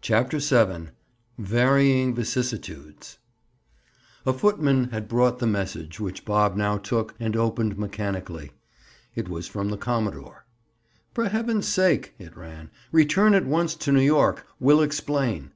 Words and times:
CHAPTER 0.00 0.38
VII—VARYING 0.38 2.14
VICISSITUDES 2.14 3.18
A 4.24 4.32
footman 4.32 4.84
had 4.88 5.06
brought 5.06 5.38
the 5.38 5.46
message, 5.46 6.00
which 6.00 6.24
Bob 6.24 6.56
now 6.56 6.78
took 6.78 7.14
and 7.20 7.36
opened 7.36 7.76
mechanically. 7.76 8.52
It 9.14 9.28
was 9.28 9.46
from 9.46 9.68
the 9.68 9.76
commodore. 9.76 10.46
"For 11.12 11.28
heaven's 11.28 11.68
sake," 11.68 12.14
it 12.18 12.34
ran, 12.34 12.70
"return 12.90 13.34
at 13.34 13.44
once 13.44 13.74
to 13.74 13.92
New 13.92 14.00
York 14.00 14.46
Will 14.58 14.80
explain." 14.80 15.50